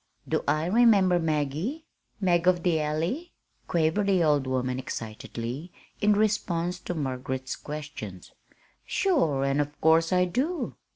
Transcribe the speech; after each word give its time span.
"Do 0.27 0.43
I 0.47 0.65
remember 0.65 1.19
'Maggie'? 1.19 1.85
'Mag 2.19 2.47
of 2.47 2.63
the 2.63 2.79
Alley'?" 2.81 3.33
quavered 3.67 4.07
the 4.07 4.23
old 4.23 4.47
woman 4.47 4.79
excitedly 4.79 5.71
in 6.01 6.13
response 6.13 6.79
to 6.79 6.95
Margaret's 6.95 7.55
questions. 7.55 8.31
"Sure, 8.83 9.45
an' 9.45 9.59
of 9.59 9.79
course 9.79 10.11
I 10.11 10.25
do! 10.25 10.73